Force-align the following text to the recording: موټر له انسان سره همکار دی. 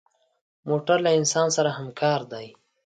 موټر 0.69 0.97
له 1.05 1.11
انسان 1.19 1.47
سره 1.57 1.69
همکار 1.77 2.19
دی. 2.31 2.47